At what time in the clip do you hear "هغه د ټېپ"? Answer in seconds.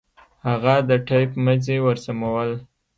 0.47-1.31